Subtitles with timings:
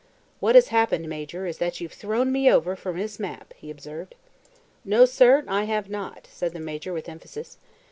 [0.39, 4.15] "What has happened, Major, is that you've thrown me over for Miss Mapp," he observed.
[4.83, 7.59] "No, sir, I have not," said the Major with emphasis.